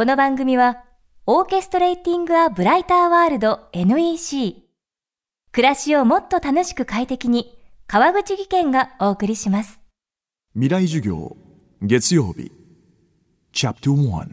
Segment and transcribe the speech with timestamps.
[0.00, 0.82] この番組は、
[1.26, 4.62] オーケストレーティング・ア・ブライター・ワールド NEC。
[5.52, 9.78] 暮らしをもっと楽しく快適に、川口義賢がお送りします。
[10.54, 11.36] 未来授業、
[11.82, 12.50] 月曜日。
[13.52, 14.26] チャプト1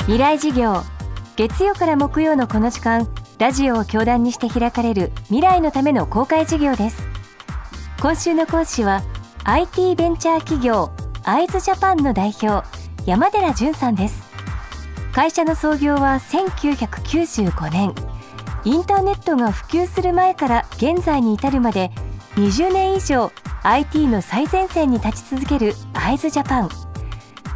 [0.00, 0.82] 未来授業、
[1.36, 7.02] 月曜から木曜のこの時間、ラジオを教壇にして開かれる未来のための公開授業です。
[8.02, 9.02] 今週の講師は、
[9.44, 10.90] IT ベンチャー企業、
[11.24, 12.62] アイズジャパンの代表、
[13.06, 14.20] 山寺淳さんです。
[15.12, 17.94] 会社の創業は1995年。
[18.64, 21.92] インターネットが普及する前から現在に至るまで
[22.34, 23.30] 20年以上
[23.62, 26.68] IT の最前線に立ち続けるアイズジャパン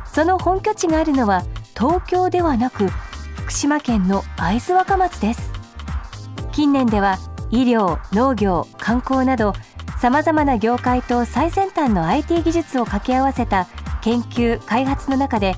[0.05, 1.43] その本拠地があるのは
[1.77, 2.87] 東京ではなく
[3.35, 5.51] 福島県の会津若松です。
[6.53, 7.19] 近年では
[7.51, 9.55] 医療農業観光など
[10.01, 13.67] さまざまな業界と最先端の IT 技術を掛け合わせた
[14.03, 15.55] 研究開発の中で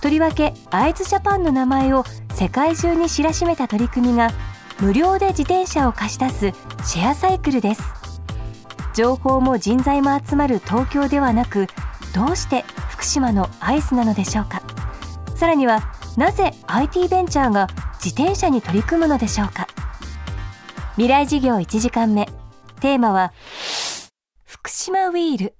[0.00, 4.30] とりわけアイズジャパンの名前を世界中に知らしめた取り組みが
[4.80, 6.52] 無料で自転車を貸し出す
[6.84, 7.82] シェアサイクルです。
[8.92, 11.68] 情報も人材も集まる東京ではなく
[12.14, 14.62] どうして福島のアイスなのでしょうか。
[15.36, 19.66] さらにはなぜ IT ベンチャーが自転車に取り組むのでしょうか。
[20.92, 22.26] 未来事業1時間目。
[22.80, 23.32] テーマは
[24.44, 25.54] 福島ウィール。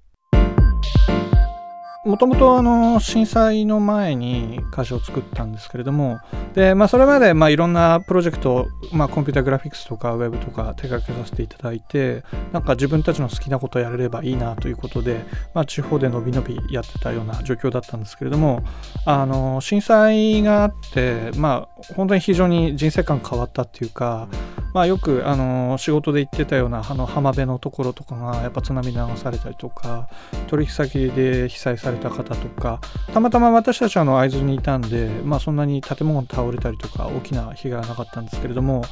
[2.05, 6.19] もともとあの震災の前に会社を作ったんですけれども
[6.53, 15.25] で、まあ、それまでまあいろんなプロジェクト、まあ、コンピューターグラフィックスとかウェブとか手掛けさせていただいてなんか自分たちの好きなことをやれればいいなということで、
[15.55, 18.63] まあ、地方でのびのびやってたような状況だったんですけれども
[19.05, 24.27] あの震災があって、まあ、本当に非常に人生観変わったっていうか
[24.75, 30.09] まあ、よくあの仕事で行ってたようなあの浜辺のところとかがやっぱ津波に流されたりとか
[30.47, 32.81] 取引先で被災された方とか
[33.13, 38.83] たまたま私たちはあの会津にいたんで、まあ、そんなに建物が倒れたりとか大きな被害はなかったんですけれども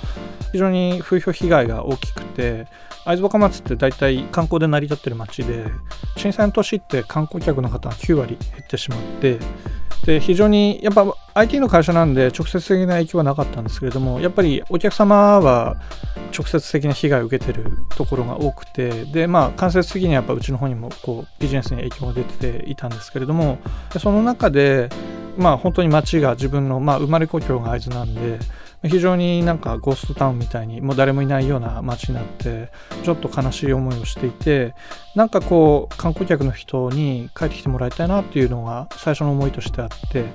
[0.53, 2.65] 非常に風評被害が大きくて
[3.03, 5.65] 会津若松って大体観光で成り立ってる街で
[6.15, 9.37] 震災の年って観光客の方が9割減ってしまって
[10.05, 15.77] で非常にやっぱ IT の会社なんで直接的な影響はなかったんですけれどもやっぱりお客様は
[16.37, 23.57] 直接的な被害を受けてるところが多くてでまあ間接的にはやっぱうちの方にもこうビジネスに影響が出ていたんですけれども
[23.99, 24.89] その中で
[25.37, 28.39] まあ本当に街が自分の、まあ、生まれ故郷が会津なんで
[28.83, 32.69] 非常になんかゴーストタウンみたいにもう誰もいないような街になって
[33.03, 34.75] ちょっと悲しい思いをしていて
[35.15, 40.25] なんかこう観光客の人に帰ってきてもらいたいなっていうのが最初の思いとしてあって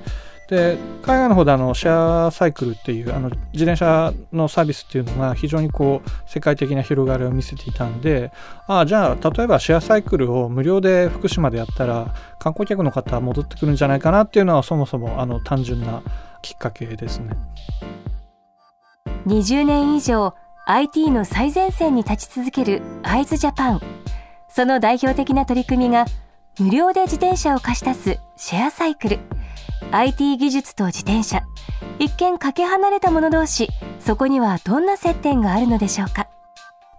[0.49, 8.31] で海外の方であのシェアサイクルっていうあの自転車のサービスっていうのが非常にこう世界的な広がりを見せていたんで
[8.65, 16.01] ああじゃあ例えばシェアサイクルを無料で福島でやったら観光客の方は戻ってくるんじゃないかなっていうのはそもそもあの単純な
[16.41, 17.37] きっかけですね。
[19.27, 20.33] 20年以上
[20.65, 23.81] IT の最前線に立ち続けるアイズジャパン
[24.47, 26.05] その代表的な取り組みが
[26.59, 29.19] 無料で自転車を貸し出すシェアサイクル
[29.91, 31.41] IT 技術と自転車。
[31.99, 33.67] 一見かけ離れた者同士
[33.99, 36.27] そこにはどんな接点があるのでしょうか？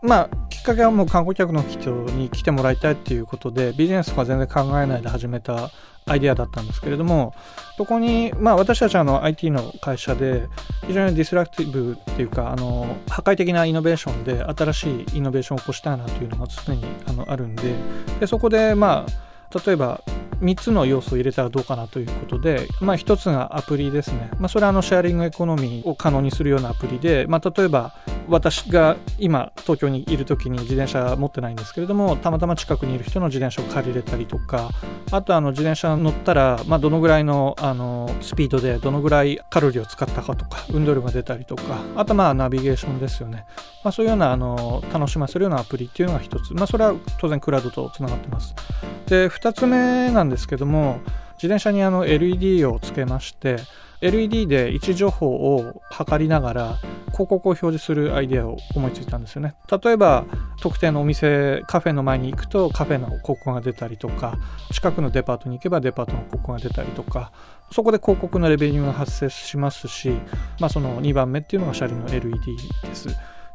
[0.03, 5.71] まあきっかけはもう観光客の人に来てもらいたいっていうことでビジネスとか全然考えないで始めた
[6.07, 7.35] アイデアだったんですけれども
[7.77, 10.49] そこに、まあ、私たちはあの IT の会社で
[10.87, 17.75] 非常に disruptive っていうかあの破壊的なイノベーションで新しいイノベーションを起こしたいなというのが常にあのあるんで
[18.21, 20.03] でそこでまあ例えば
[20.41, 27.95] 3つの要素を入れたらどうかなということで、まあ、1つがアプリですね、まあ、それはあのシェアリングエコノミーを可能にするようなアプリで、まあ、例えば
[28.31, 34.71] 私が今東京にいる時に自転車持ってないんですけれどもたまたま近くにいる人の自転車を借りれたりとか
[35.11, 41.63] あとあの自転車乗ったら、まあ、どのぐらいのあのスピードでどのぐらいカロリーを使ったかとか運動量が出たりとか
[41.97, 43.47] あとまあナビゲーションですよね、
[43.85, 48.55] まあ、そういうようなあの楽しませるようなアプリっていうのが1つ、まあ、それは当然クラウドとつながってます。
[49.07, 51.01] で2つ目なんですけども
[51.35, 53.57] 自転車にあの LED をつけまして
[54.01, 56.79] LED で位置情報を測りながら
[57.13, 59.55] 広告を表示するアイデアを思いついたんですよね。
[59.71, 60.25] 例えば
[60.61, 64.39] 特定のお店カフェの前に行くとカフェの広告が出たりとか
[64.73, 67.33] 近くのデパートに行けばデパートの広告が出たりとか
[67.73, 70.11] そこで広告のレベニューが発生しますし、
[70.59, 73.09] まあ、その2番目っていうのが車輪の LED です。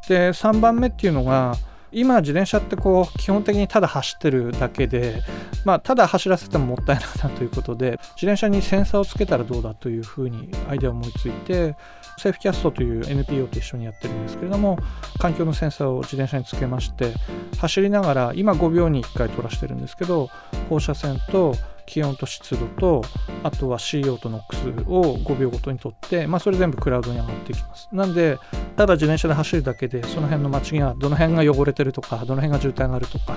[0.08, 1.56] で3番目っていうのが
[1.96, 5.24] 今自転車ってこう基本的にただ走ってるだけで、
[5.64, 11.78] まあ、ただ走らせてももったいないなということで自転車にセンサーをつけたらどうだというふうにアイデアを思いついて
[12.18, 14.78] セーフキャストという NPO と一緒にやってるんですけれども
[15.20, 17.14] 環境のセンサーを自転車につけまして
[17.60, 20.30] 走りながら今5秒に1回取らしてるんですけど
[20.70, 21.56] 放射線と
[21.86, 23.04] 気温と湿度と
[23.44, 27.88] あとは CO と NOx を5秒ごとにとって、まあ、それ全部クラウドに上がっていきます。
[27.92, 28.38] なんで
[28.76, 33.36] ただ自転車で走るだけでその辺の街がどの辺が汚れてるとかどの辺が渋滞があるとか。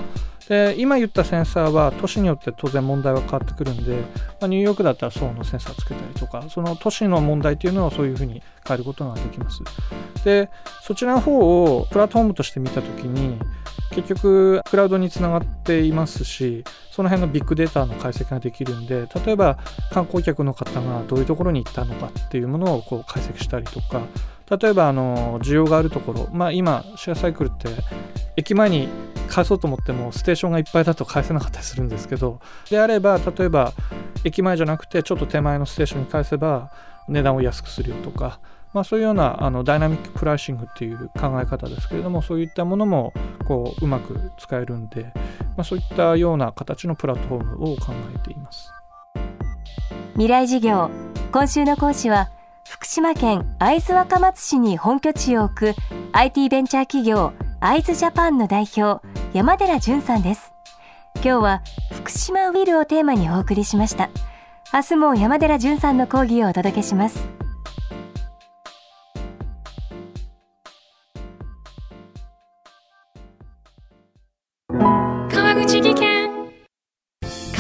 [0.48, 3.96] で今言ったセンサーは都市によって当然問題は変わってくるんで、
[4.40, 9.60] まあ、ニューヨークだったら層のセンサーつけたりとかその都市の問題っていうのをそういうふうに変えることができます。
[10.24, 10.48] で
[10.82, 13.38] そちらの方をプラットフォームとして見た時に
[13.90, 19.58] 結局クラウドにつながっていますしその辺のビッグデータの解析ができるんで例えば
[19.92, 24.02] 観光客の方がどういうところに行ったのかっていうものをこう解析したりとか
[24.50, 27.68] 例えばあの需要があるところ、まあ、今シェアサイクルって
[28.36, 28.88] 駅前に
[29.28, 33.74] 返そうと思ってもステーションがいっぱいだと返せなかったりするんですけどであれば例えば
[34.24, 36.70] 駅前じゃなくてちょっと手前のステーションに返せば
[37.08, 38.40] 値段を安くするよとか
[38.72, 43.12] まあ、そういうようなあのダイナミックプライシングっていう考え方ですけれどもそういったものも
[43.46, 45.04] こううまく使えるんで、
[45.56, 48.70] まあ、そういったような形のプラットフォームを考えています。
[50.12, 50.90] 未来事業。
[51.30, 52.30] 今週の講師は
[52.66, 55.74] 福島県会津若松市に本拠地を置く
[56.12, 60.54] IT ベンチャー企業会津ジャパンの代表山寺淳さんです。
[61.16, 61.62] 今日は
[61.92, 64.10] 福島ウィルをテーマにお送りしました。
[64.72, 67.37] 明日も山寺淳さんの講義をお届けします。